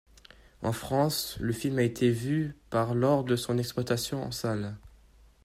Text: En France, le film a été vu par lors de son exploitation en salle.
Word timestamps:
En 0.63 0.71
France, 0.73 1.37
le 1.39 1.53
film 1.53 1.77
a 1.77 1.83
été 1.83 2.09
vu 2.09 2.55
par 2.71 2.95
lors 2.95 3.23
de 3.23 3.35
son 3.35 3.59
exploitation 3.59 4.23
en 4.23 4.31
salle. 4.31 4.75